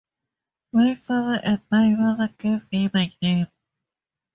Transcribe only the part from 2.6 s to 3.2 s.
me my